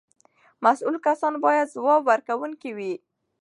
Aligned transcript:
مسؤل 0.63 0.95
کسان 1.05 1.33
باید 1.43 1.73
ځواب 1.75 2.01
ورکوونکي 2.11 2.71
وي. 2.77 2.93